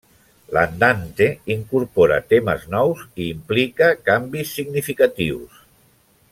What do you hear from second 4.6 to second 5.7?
significatius.